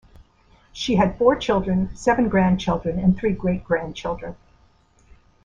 [0.73, 4.35] She had four children, seven grandchildren and three great-grandchildren.